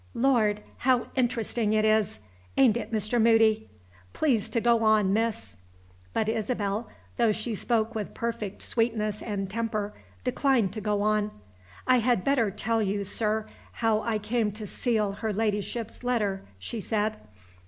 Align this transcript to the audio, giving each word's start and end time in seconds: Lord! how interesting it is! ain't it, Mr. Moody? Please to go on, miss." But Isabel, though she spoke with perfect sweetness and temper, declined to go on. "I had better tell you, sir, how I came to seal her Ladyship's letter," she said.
Lord! 0.15 0.63
how 0.77 1.09
interesting 1.13 1.73
it 1.73 1.85
is! 1.85 2.19
ain't 2.57 2.75
it, 2.75 2.91
Mr. 2.91 3.21
Moody? 3.21 3.69
Please 4.13 4.49
to 4.49 4.59
go 4.59 4.81
on, 4.83 5.13
miss." 5.13 5.57
But 6.11 6.27
Isabel, 6.27 6.89
though 7.17 7.31
she 7.31 7.53
spoke 7.53 7.93
with 7.93 8.15
perfect 8.15 8.63
sweetness 8.63 9.21
and 9.21 9.47
temper, 9.47 9.93
declined 10.23 10.73
to 10.73 10.81
go 10.81 11.03
on. 11.03 11.29
"I 11.85 11.99
had 11.99 12.23
better 12.23 12.49
tell 12.49 12.81
you, 12.81 13.03
sir, 13.03 13.47
how 13.73 14.01
I 14.01 14.17
came 14.17 14.51
to 14.53 14.65
seal 14.65 15.11
her 15.11 15.31
Ladyship's 15.31 16.03
letter," 16.03 16.45
she 16.57 16.79
said. 16.79 17.17